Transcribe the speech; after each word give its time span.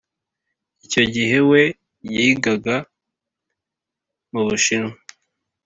Icyo 0.85 1.03
gihe 1.13 1.37
we 1.49 1.61
yigaga 2.13 2.75
mubushinwa 4.31 4.93